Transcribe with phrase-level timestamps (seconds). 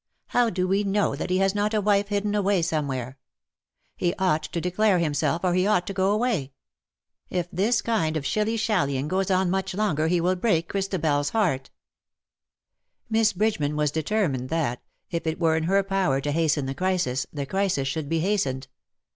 [0.29, 3.19] How do we know that he has not a wife hidden away somewhere?
[3.95, 6.53] He ought to declare himself^ or he ought to go away!
[7.29, 11.69] If this kind of shillyshallying goes on much longer he will break Christabers heart."
[12.97, 16.19] FROM WINTRY COLD." 105 Miss Bridgeman was determined that, if it were in her power
[16.19, 18.69] to hasten the crisis^ the crisis should be hastened.